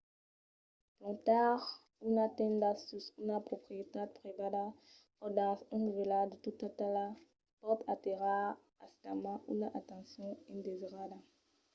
[0.97, 1.59] plantar
[2.11, 4.63] una tenda sus una proprietat privada
[5.23, 7.05] o dins una vila de tota talha
[7.61, 8.43] pòt atirar
[8.83, 11.17] aisidament una atencion indesirada